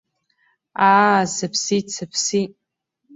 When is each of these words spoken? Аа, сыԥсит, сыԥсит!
Аа, 0.91 1.21
сыԥсит, 1.33 1.85
сыԥсит! 1.95 2.51